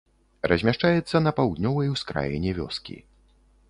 Размяшчаецца 0.51 1.23
на 1.27 1.35
паўднёвай 1.41 1.95
ускраіне 1.95 2.59
вёскі. 2.63 3.03